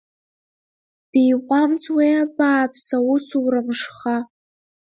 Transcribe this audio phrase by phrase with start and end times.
[1.11, 4.17] Биҟәамҵуеи, абааԥс, аусура мшха!